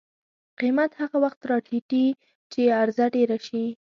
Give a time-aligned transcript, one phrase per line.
[0.59, 2.05] قیمت هغه وخت راټیټي
[2.51, 3.65] چې عرضه ډېره شي.